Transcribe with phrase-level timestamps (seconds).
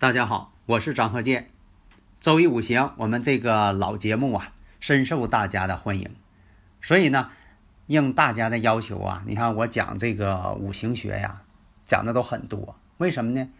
[0.00, 1.50] 大家好，我是张鹤剑。
[2.22, 6.08] 周一五行，我们这个老节目啊，深受大家的欢迎。
[6.80, 7.28] 所以呢，
[7.86, 11.42] 应大家的要求啊，你看我讲这个五行学呀，
[11.86, 12.76] 讲的都很多。
[12.96, 13.50] 为什么呢？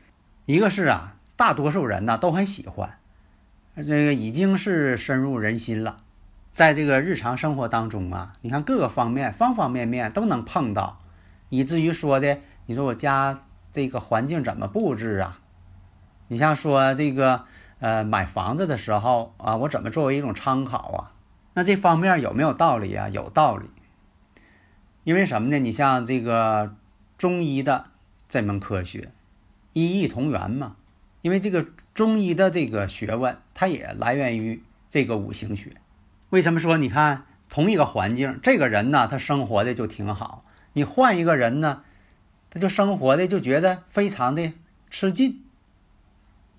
[0.46, 2.96] 一个是啊，大多数人呢都很喜欢，
[3.76, 5.98] 这个已经是深入人心了。
[6.54, 11.02] 在这个日常生活当中啊，你看各个方面、方方面面都能碰到，
[11.50, 15.38] 以至于说的，你说我家这个环境怎么布置啊？
[16.32, 17.42] 你像说这个，
[17.80, 21.10] 呃，买房子的时候啊，我怎么作为一种参考啊？
[21.54, 23.08] 那这方面有没有道理啊？
[23.08, 23.66] 有道理。
[25.02, 25.58] 因为什么呢？
[25.58, 26.76] 你像这个
[27.18, 27.86] 中医的
[28.28, 29.10] 这门科学，
[29.72, 30.76] 医异同源嘛。
[31.22, 35.72] 因为这个中医的这个学问，它也来源于这个五行学。
[36.28, 40.44] 为什么说你看同一个环境，这个人呢，他生活的就挺好，
[40.74, 41.82] 你换一个人呢，
[42.50, 44.52] 他就生活的就觉得非常的
[44.90, 45.42] 吃劲。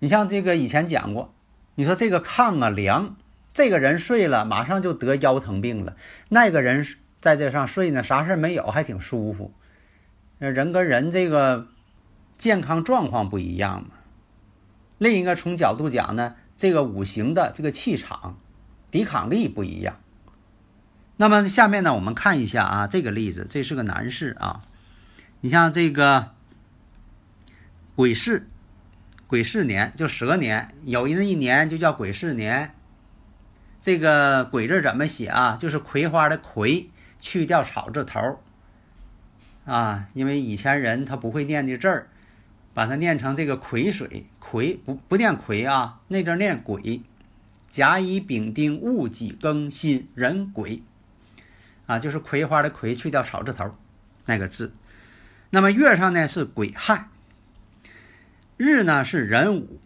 [0.01, 1.31] 你像这个以前讲过，
[1.75, 3.17] 你说这个炕啊凉，
[3.53, 5.95] 这个人睡了马上就得腰疼病了，
[6.29, 6.87] 那个人
[7.19, 9.53] 在这上睡呢，啥事没有，还挺舒服。
[10.39, 11.67] 人跟人这个
[12.39, 13.89] 健康状况不一样嘛。
[14.97, 18.39] 另一个从角度讲呢，这个五行的这个气场、
[18.89, 19.99] 抵抗力不一样。
[21.17, 24.63] 那么下面呢，我们看一下啊，这个例子，这是个男士啊，
[25.41, 26.31] 你像这个
[27.95, 28.47] 癸巳。
[29.31, 32.75] 癸巳年就蛇年，有那一年就叫癸巳年。
[33.81, 35.57] 这个“癸”字怎么写啊？
[35.57, 36.89] 就是葵花的“葵”，
[37.21, 38.37] 去掉草字头儿
[39.63, 40.09] 啊。
[40.13, 42.09] 因为以前人他不会念这字儿，
[42.73, 47.01] 把它念成这个癸水，癸不不念癸啊，那字念癸。
[47.69, 50.83] 甲乙丙丁戊己庚辛壬癸
[51.85, 53.73] 啊，就是葵花的“葵”，去掉草字头儿
[54.25, 54.73] 那个字。
[55.51, 57.07] 那么月上呢是癸亥。
[58.61, 59.79] 日呢是壬午，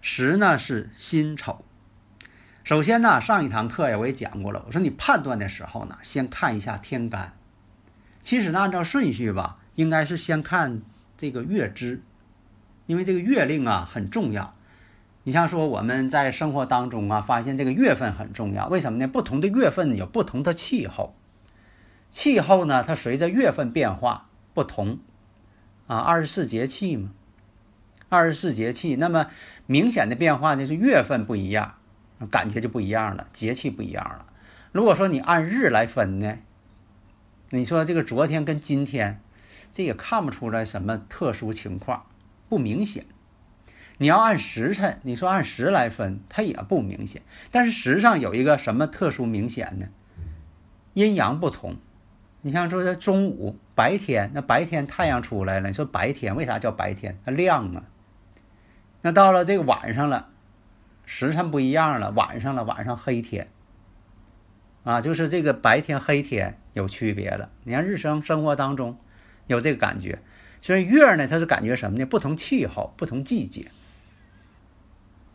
[0.00, 1.64] 时呢是辛丑。
[2.64, 7.36] 首先呢，上一堂课呀我也讲过了，我说你判断的时候呢，先看一下天干。
[8.24, 10.82] 其实呢，按照顺序吧，应该是先看
[11.16, 12.02] 这个月支，
[12.86, 14.56] 因为这个月令啊很重要。
[15.22, 19.06] 你像说我们在生活当中啊，发现这个月份很重要，为什么呢？
[19.06, 21.14] 不同的月份有不同的气候，
[22.10, 24.98] 气候呢它随着月份变化不同
[25.86, 27.10] 啊，二十四节气嘛。
[28.08, 29.28] 二十四节气，那么
[29.66, 31.74] 明显的变化呢是月份不一样，
[32.30, 34.26] 感觉就不一样了，节气不一样了。
[34.72, 36.38] 如果说你按日来分呢，
[37.50, 39.20] 你说这个昨天跟今天，
[39.72, 42.06] 这也看不出来什么特殊情况，
[42.48, 43.06] 不明显。
[43.98, 47.22] 你要按时辰，你说按时来分，它也不明显。
[47.50, 49.88] 但是时上有一个什么特殊明显呢？
[50.92, 51.76] 阴阳不同。
[52.42, 57.18] 你像说这中午白天，那白天太阳出来了，你说白天为啥叫白天？
[57.24, 57.82] 它亮啊。
[59.02, 60.28] 那到了这个晚上了，
[61.04, 63.48] 时辰不一样了，晚上了，晚上黑天，
[64.82, 67.50] 啊，就是这个白天黑天有区别了。
[67.62, 68.98] 你看日生生活当中
[69.46, 70.18] 有这个感觉，
[70.60, 72.04] 所以月呢，它是感觉什么呢？
[72.04, 73.70] 不同气候，不同季节，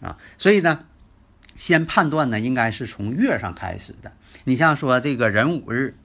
[0.02, 0.86] 啊，所以呢，
[1.56, 4.12] 先判断呢，应该是从月上开始的。
[4.44, 5.96] 你像说这个壬午日，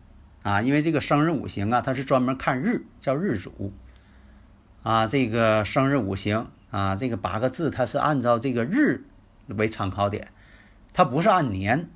[0.42, 3.72] 啊，因为这个生日五行啊，它是专门看日，叫日主，
[4.84, 6.48] 啊，这个生日五行。
[6.71, 9.04] 啊，这个八个字它是按照这个日
[9.49, 10.28] 为参考点，
[10.92, 11.89] 它不是按年。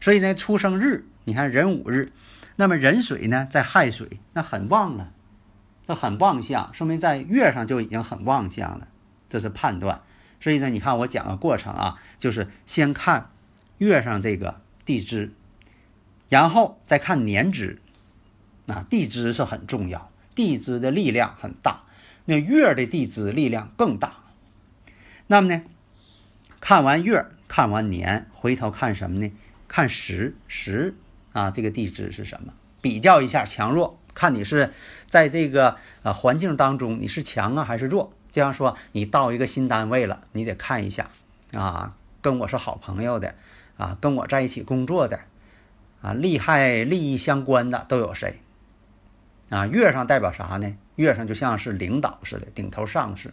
[0.00, 2.12] 所以呢，出生日你看壬午日，
[2.56, 5.12] 那么壬水呢在亥水，那很旺了，
[5.84, 8.88] 这很旺相，说明在月上就已经很旺相了，
[9.28, 10.02] 这是判断。
[10.40, 13.30] 所以呢，你看我讲个过程啊，就是先看
[13.78, 15.32] 月上这个地支，
[16.28, 17.80] 然后再看年支。
[18.66, 21.82] 啊，地支是很重要，地支的力量很大。
[22.26, 24.14] 那月的地支力量更大，
[25.26, 25.62] 那么呢，
[26.60, 29.30] 看完月，看完年，回头看什么呢？
[29.68, 30.94] 看时时
[31.32, 32.54] 啊，这个地支是什么？
[32.80, 34.72] 比较一下强弱，看你是
[35.08, 38.12] 在这个呃环境当中你是强啊还是弱？
[38.32, 41.10] 就像说你到一个新单位了，你得看一下
[41.52, 43.34] 啊，跟我是好朋友的
[43.76, 45.20] 啊，跟我在一起工作的
[46.00, 48.40] 啊，利害利益相关的都有谁？
[49.50, 50.74] 啊，月上代表啥呢？
[50.96, 53.32] 月上就像是领导似的，顶头上司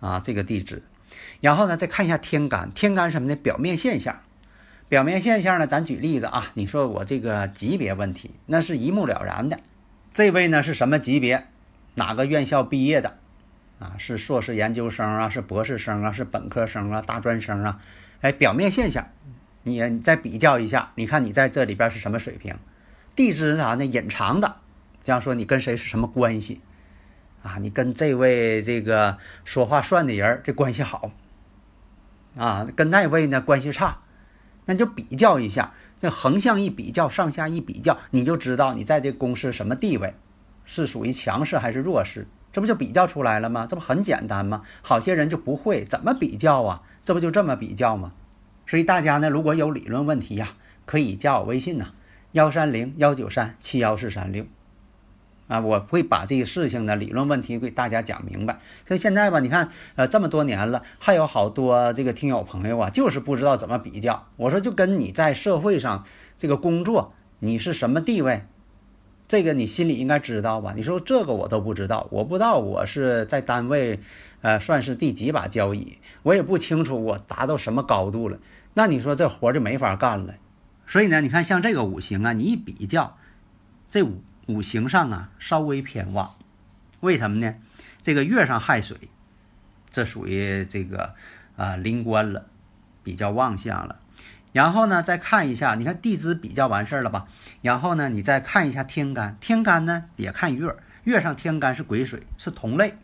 [0.00, 0.82] 啊，这个地支。
[1.40, 3.36] 然后呢，再看一下天干，天干什么呢？
[3.36, 4.20] 表面现象。
[4.88, 9.58] 表面现象呢，咱举例子啊，你说我这个级别问题，那是一目了然的。
[10.12, 11.46] 这位呢是什么级别？
[11.94, 13.16] 哪个院校毕业的？
[13.78, 17.80] 啊，是硕士研究生啊，是博士生啊，是本科生啊，大专生啊？
[18.20, 19.08] 哎，表面现象，
[19.62, 22.54] 你你再比较一下，你看你在这里边是什么水平？
[23.16, 23.84] 地支是啥呢？
[23.84, 24.56] 隐藏的，
[25.04, 26.60] 这样说你跟谁是什么关系？
[27.42, 31.12] 啊，你跟这位这个说话算的人这关系好，
[32.36, 33.98] 啊，跟那位呢关系差。
[34.66, 40.14] 那就比较一下，这横向一比较，上下一比较，你就知道你在这公司什么地位，
[40.64, 43.66] 是属于强势还是弱势，这不就比较出来了吗？
[43.68, 44.62] 这不很简单吗？
[44.80, 48.14] 好些人就不会怎么比较啊，这不就这么比较吗？
[48.66, 50.54] 所以大家呢，如果有理论问题呀，
[50.86, 51.88] 可以加我微信呐，
[52.32, 54.46] 幺三零幺九三七幺四三六。
[55.46, 58.58] 啊，我会把这个事情的理论问题给大家讲明白。
[58.86, 64.26] 所以现在吧，你看，呃，这么多年了，还有好多这个听友朋友啊，就是不知道怎么比较。
[64.36, 66.04] 我说，就跟你在社会上
[66.38, 68.46] 这个工作，你是什么地位，
[69.28, 70.72] 这个你心里应该知道吧？
[70.74, 74.00] 你说这个我都不知道，我不知道我是在单位，
[74.40, 78.38] 呃，算是第几把交椅，我也不清楚我达到什么高度了。
[78.72, 80.34] 那你说这活就没法干了。
[80.86, 83.16] 所以呢，你看像这个五行啊，你一比较，
[83.90, 84.22] 这五。
[84.46, 86.34] 五行上啊，稍微偏旺，
[87.00, 87.54] 为什么呢？
[88.02, 88.98] 这个月上亥水，
[89.90, 91.14] 这属于这个
[91.56, 92.46] 啊临官了，
[93.02, 94.00] 比较旺相了。
[94.52, 97.26] 然后呢，再看一下，你看地支比较完事儿了吧？
[97.62, 102.98] 然后呢，你再看一下天干，天干呢也看月，月上天干是癸水，是同类，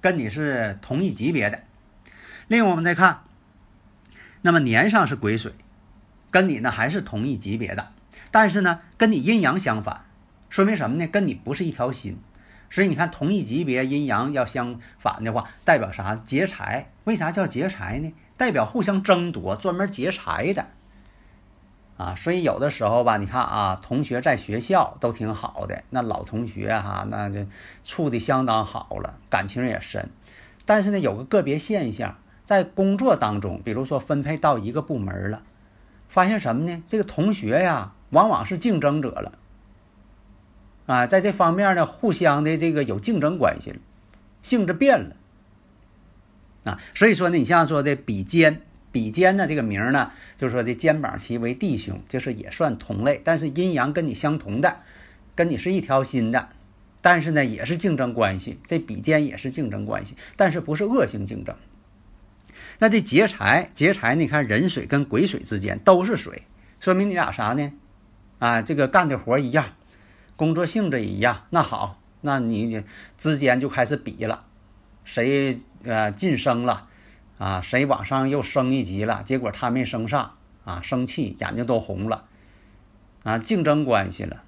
[0.00, 1.60] 跟你是同一级别的。
[2.48, 3.24] 另外我们再看，
[4.40, 5.52] 那么年上是癸水，
[6.30, 7.92] 跟你呢还是同一级别的，
[8.30, 10.06] 但是呢跟你阴阳相反。
[10.48, 11.06] 说明什么呢？
[11.06, 12.18] 跟你不是一条心，
[12.70, 16.16] 所以你看同一级别阴阳要相反的话，代表啥？
[16.24, 16.90] 劫财。
[17.04, 18.12] 为啥叫劫财呢？
[18.36, 20.66] 代表互相争夺，专门劫财的
[21.96, 22.14] 啊。
[22.14, 27.46] 所以有的时候吧，你看啊，同学在学校都挺好的，那老同学哈，那就
[27.84, 30.08] 处的相当好了，感情也深。
[30.64, 35.42] 但是呢，有个个别现象，在工作当中，比如说分配到一个部门了，
[36.08, 36.82] 发现什么呢？
[36.88, 39.32] 这个同学呀，往往是竞争者了。
[40.88, 43.76] 啊，在这方面呢，互相的这个有竞争关系了，
[44.40, 45.16] 性质变了。
[46.64, 54.78] 啊，所以说呢，你像说的比肩，比肩呢这个名呢，就是说的肩膀齐为弟兄，就是也算同类，但是阴阳跟你相同的，
[55.34, 56.48] 跟你是一条心的，
[57.02, 61.54] 但是呢也是竞争关系，这比肩也是竞争关系，但是不是恶性竞争。
[62.78, 66.44] 那这劫财，劫财，你看壬水跟癸水之间都是水，
[66.80, 67.72] 说明你俩啥呢？
[68.38, 69.66] 啊，这个干的活一样。
[70.38, 72.84] 工作性质一样，那好，那你
[73.16, 74.44] 之间就开始比了，
[75.04, 76.86] 谁呃晋升了，
[77.38, 82.26] 啊，谁往上又升一级了，结果他没升上，啊，生气，眼睛都红了，
[83.24, 84.44] 啊，竞争关系了，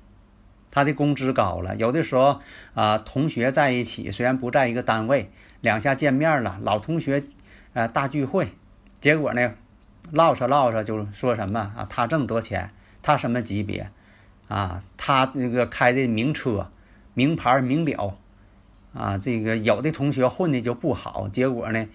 [0.70, 2.40] 他的工资高了，有的时候
[2.74, 7.24] 啊，同学在一起，虽然不在一个单位，两下见面了，老同学，
[7.72, 8.52] 呃，大聚会，
[9.00, 9.54] 结果呢，
[10.12, 12.70] 唠着唠着就说什么啊，他挣多钱，
[13.02, 13.90] 他什么级别。
[14.50, 16.72] 啊，他那个开的名车、
[17.14, 18.18] 名牌、名表，
[18.92, 21.86] 啊，这个有的同学混的就不好，结果呢，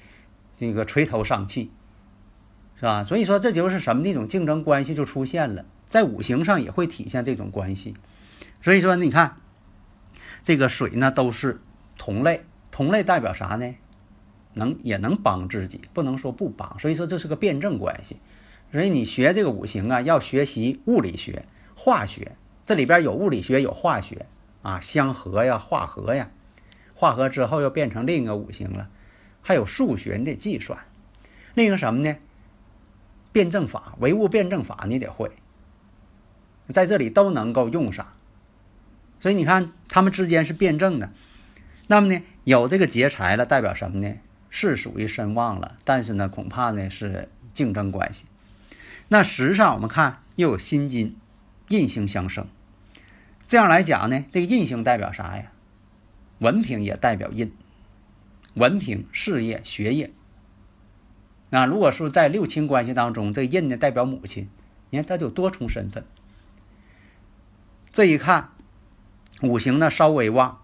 [0.55, 1.69] 这个垂头丧气，
[2.77, 3.03] 是吧？
[3.03, 7.93] 所以说这就是什么那种竞争关系就出现了，在五行上也会体现这种关系。
[8.61, 9.35] 所以说你看，
[10.41, 11.59] 这个水呢都是
[11.97, 13.75] 同类，同类代表啥呢？
[14.53, 16.79] 能也能帮自己，不能说不帮。
[16.79, 18.15] 所以说这是个辩证关系。
[18.71, 21.43] 所以你学这个五行啊，要学习物理学、
[21.75, 22.37] 化学。
[22.65, 24.25] 这里边有物理学，有化学
[24.63, 26.31] 啊，相合呀，化合呀，
[26.95, 28.89] 化合之后又变成另一个五行了，
[29.43, 30.79] 还有数学你得计算，
[31.53, 32.15] 另一个什么呢？
[33.31, 35.29] 辩证法，唯物辩证法你得会，
[36.69, 38.07] 在这里都能够用上，
[39.19, 41.11] 所以你看他们之间是辩证的。
[41.85, 44.15] 那么呢，有这个劫财了，代表什么呢？
[44.49, 48.25] 是属于身旺了，但是呢，恐怕呢是竞争关系。
[49.09, 51.15] 那实际上我们看又有辛金。
[51.69, 52.45] 印星相生，
[53.47, 55.51] 这样来讲呢，这个印星代表啥呀？
[56.39, 57.51] 文凭也代表印，
[58.55, 60.11] 文凭、事业、学业。
[61.49, 64.49] 那如果说在六亲关系当中，这印呢代表母亲，
[64.89, 66.03] 你看它就多重身份。
[67.93, 68.49] 这一看，
[69.41, 70.59] 五行呢稍微旺，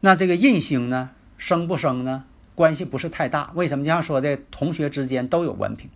[0.00, 2.24] 那这个印星呢生不生呢？
[2.54, 3.50] 关系不是太大。
[3.54, 4.36] 为什么这样说的？
[4.50, 5.88] 同学之间都有文凭，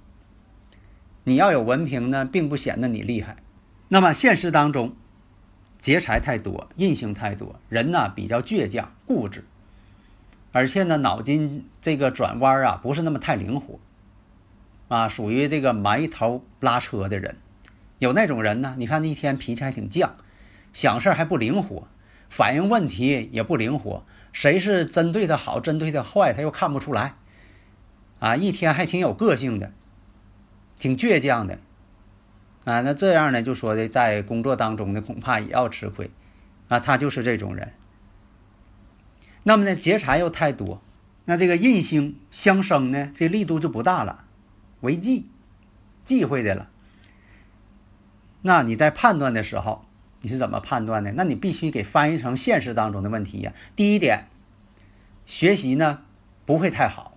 [1.25, 3.36] 你要有文凭呢，并不显得你厉害。
[3.88, 4.96] 那么现实当中，
[5.86, 9.44] 劫财太多，印星太多，人呢比较倔强、固执，
[10.50, 13.78] 而且呢脑筋这个转弯啊不是那么太灵活，
[14.88, 17.36] 啊，属于这个埋头拉车的人。
[18.00, 20.10] 有那种人呢，你看那一天脾气还挺犟，
[20.72, 21.86] 想事还不灵活，
[22.30, 24.02] 反应问题也不灵活，
[24.32, 27.14] 谁是针对的好，针对的坏，他又看不出来，
[28.18, 29.70] 啊，一天还挺有个性的，
[30.80, 31.60] 挺倔强的。
[32.66, 36.11] 啊，那这样呢，就说的在工作当中呢，恐怕也要吃亏，
[36.66, 37.73] 啊，他就是这种人。
[39.44, 40.82] 那么呢，劫财又太多，
[41.26, 44.25] 那这个印星相生呢，这力度就不大了，
[44.80, 45.28] 为忌，
[46.04, 46.68] 忌讳的了。
[48.42, 49.85] 那你在判断的时候，
[50.23, 51.12] 你是怎么判断的？
[51.12, 53.52] 那你必须给翻译成现实当中的问题呀。
[53.76, 54.26] 第一点，
[55.25, 56.02] 学习呢
[56.44, 57.16] 不会太好，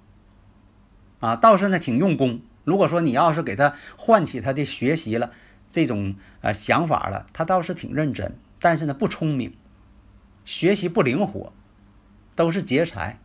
[1.19, 2.41] 啊，倒是呢挺用功。
[2.63, 5.31] 如果说你要是给他唤起他的学习了
[5.71, 9.53] 这种呃想法了，他倒是挺认真，但是呢不聪明，
[10.45, 11.53] 学习不灵活，
[12.35, 13.19] 都是劫财。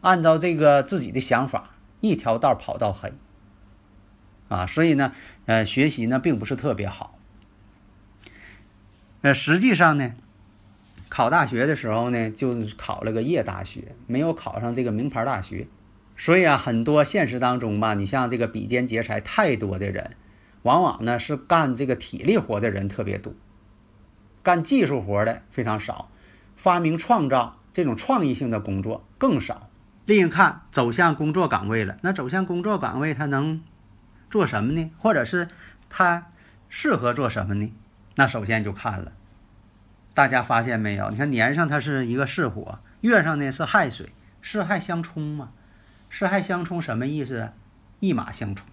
[0.00, 1.70] 按照这个自己的想法，
[2.00, 3.12] 一条道跑到黑
[4.48, 5.12] 啊，所以呢，
[5.46, 7.18] 呃，学习呢并不是特别好。
[9.22, 10.12] 那实际上呢，
[11.08, 15.66] 考大学的时候呢，就是考了个夜大学，没有考上这个名牌大学。
[16.16, 20.12] 所以啊，很多现实当中吧，你像这个比肩劫财太多的人，
[20.62, 23.34] 往往呢是干这个体力活的人特别多，
[24.42, 26.08] 干技术活的非常少，
[26.56, 29.68] 发明创造这种创意性的工作更少。
[30.06, 33.62] 另一看走向工作岗位了，那走向工作岗位他能
[34.30, 34.90] 做什么呢？
[34.98, 35.48] 或者是
[35.88, 36.28] 他
[36.68, 37.72] 适合做什么呢？
[38.14, 39.12] 那首先就看了，
[40.14, 41.10] 大家发现没有？
[41.10, 45.50] 你看年上它是一个巳火，月上呢是亥水，巳亥相冲嘛。
[46.16, 47.50] 四害相冲什么意思？
[47.98, 48.64] 一马相冲，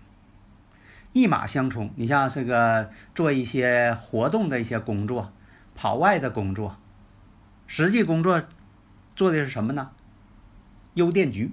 [1.12, 1.92] 一马相冲。
[1.96, 5.34] 你像这个做一些活动的一些工作，
[5.74, 6.78] 跑外的工作，
[7.66, 8.44] 实际工作
[9.16, 9.90] 做的是什么呢？
[10.94, 11.52] 邮电局。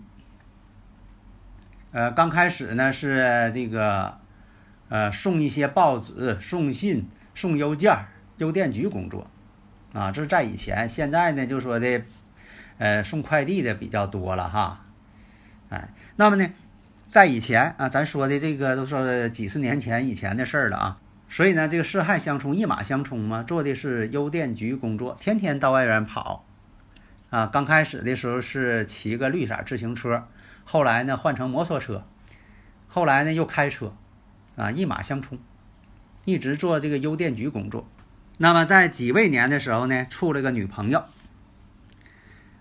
[1.92, 4.18] 呃，刚开始呢是这个，
[4.90, 8.04] 呃，送一些报纸、送信、送邮件，
[8.36, 9.26] 邮电局工作，
[9.94, 10.86] 啊，这是在以前。
[10.86, 12.02] 现在呢，就说的，
[12.76, 14.84] 呃，送快递的比较多了哈。
[15.70, 16.50] 哎，那么呢，
[17.10, 20.98] 在以前啊，咱说的这个都是几十年前以前的事儿了啊。
[21.28, 26.46] 所以呢，这个四害相冲，一马相冲嘛，做的是邮电局工作，天天到外边跑
[27.28, 27.46] 啊。
[27.48, 30.26] 刚开始的时候是骑个绿色自行车，
[30.64, 32.02] 后来呢换成摩托车，
[32.88, 33.92] 后来呢又开车，
[34.56, 35.38] 啊，一马相冲，
[36.24, 37.86] 一直做这个邮电局工作。
[38.38, 41.04] 那么在己未年的时候呢，处了个女朋友。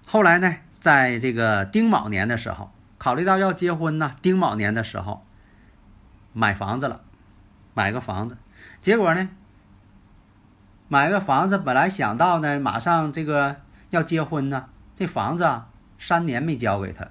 [0.06, 2.70] 后来呢，在这个丁卯年的时候。
[2.98, 5.25] 考虑到要结婚呢，丁卯年的时候
[6.34, 7.01] 买房子了，
[7.74, 8.38] 买个房子，
[8.82, 9.30] 结果呢，
[10.88, 13.58] 买个房子本来想到呢，马上这个
[13.89, 17.08] 要结婚呢，这房子啊三年没交给他，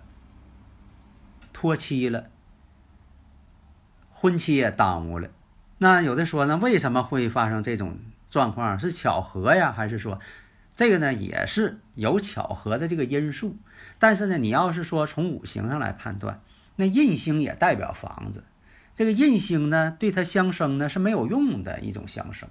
[1.52, 2.31] 拖期了，
[4.11, 5.28] 婚期也耽误了。
[5.78, 7.99] 那有的说呢，为什么会发生这种
[8.31, 8.78] 状况？
[8.78, 10.19] 是巧合呀，还是说
[10.75, 13.57] 这个呢也是有巧合的这个因素？
[13.99, 16.41] 但是呢，你要是说从五行上来判断，
[16.76, 18.45] 那印星也代表房子，
[18.95, 22.49] 这个印星呢，对它相生呢是没有用的一种相生。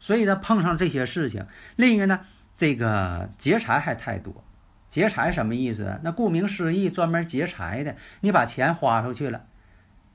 [0.00, 2.20] 所以呢，碰上这些事情，另一个呢，
[2.58, 4.42] 这个劫财还太多。
[4.88, 6.00] 劫财什么意思？
[6.02, 7.96] 那顾名思义，专门劫财的。
[8.20, 9.44] 你把钱花出去了，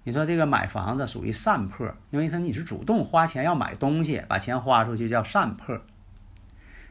[0.03, 5.81] 你说这个买房子属于散破，因为说你是主动花钱要买东西，把钱花出去叫散破。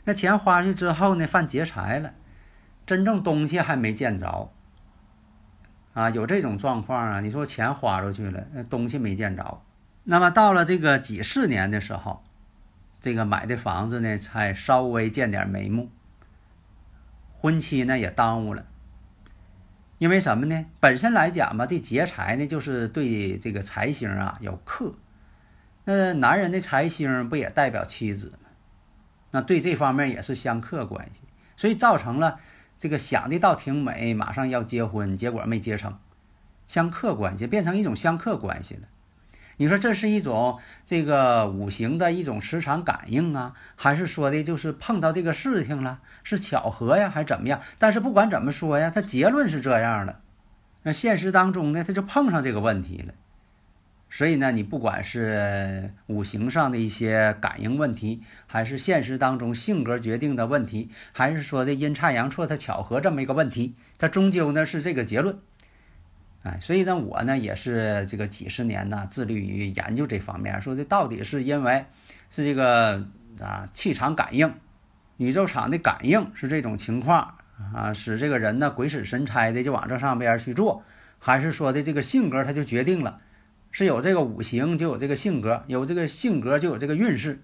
[0.05, 2.13] 那钱花出去之后呢，犯劫财了。
[2.87, 4.53] 真正东西还没见着，
[5.93, 7.21] 啊，有这种状况啊？
[7.21, 9.61] 你说钱花出去了，那东西没见着，
[10.05, 12.23] 那么到了这个几四年的时候，
[13.01, 15.91] 这个买的房子呢才稍微见点眉目，
[17.33, 18.65] 婚期呢也耽误了。
[19.99, 20.67] 因为什么呢？
[20.79, 24.95] 本身来讲吧，这劫财呢就是对这个财星啊有克，
[25.85, 28.51] 那男人的财星不也代表妻子吗？
[29.33, 31.23] 那对这方面也是相克关系，
[31.57, 32.39] 所以造成了。
[32.79, 35.99] 这个想的倒挺美，马上要结婚，结果没结成，
[36.67, 38.83] 相克关系变成一种相克关系了。
[39.59, 47.63] 你说这是一种这个五行的一种磁场感应啊，还是说的就是碰到这个事情了，是巧合呀，还是怎么样？
[47.79, 50.21] 但是不管怎么说呀，他结论是这样的。
[50.83, 53.15] 那现实当中呢，他就碰上这个问题了。
[54.17, 65.37] 所以呢，你不管是五行上的一些感应问题，还是现实当中性格决定的问题，还是说的阴差阳错它巧合这么一个问题，它终究呢是这个结论。
[66.45, 71.85] 哎，所以呢，我呢也是这个几十年呢，致力于研究这方面，说的到底是因为
[72.31, 73.07] 是这个
[73.39, 74.51] 啊气场感应、
[75.19, 77.35] 宇宙场的感应是这种情况
[77.75, 80.83] 啊，使这个人呢鬼使神差的就往这上边去做，
[81.19, 83.21] 还是说的这个性格他就决定了，
[83.77, 87.43] 是有这个五行就有这个性格，有这个性格就有这个运势，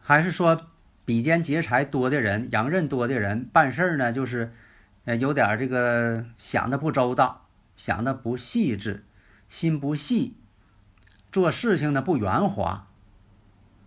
[0.00, 0.62] 还是说
[1.04, 4.54] 比肩劫财多的人、阳刃多的人办事儿呢，就是
[5.04, 7.42] 呃有点这个想的不周到。
[7.76, 9.04] 想的不细致，
[9.50, 10.38] 心不细，
[11.30, 12.86] 做事情呢不圆滑，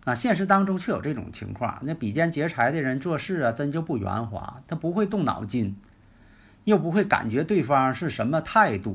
[0.04, 1.80] 啊，现实当中却有这种情况。
[1.82, 5.74] 那比肩劫财的人做事啊，真就不圆滑，他不会动脑筋，
[6.62, 8.94] 又不会感觉对方是什么态度，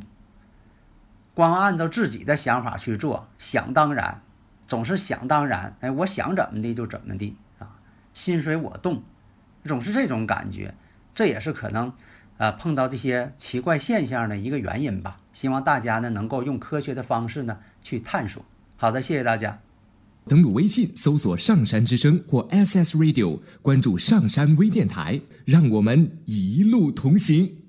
[1.33, 4.21] 光按照自己的想法去做，想当然，
[4.67, 5.75] 总是想当然。
[5.79, 7.67] 哎，我想怎么的就怎么的啊，
[8.13, 9.01] 心随我动，
[9.65, 10.73] 总是这种感觉，
[11.15, 11.91] 这也是可能。
[12.37, 15.19] 呃，碰到这些奇怪现象的一个原因吧。
[15.33, 18.43] 希望大家呢能够用科学的方式呢去探索。
[18.75, 19.59] 好的，谢谢大家。
[20.27, 27.62] 登录微信搜索“上山之声”或 SS Radio，关注上山微电台，让我们一路同行。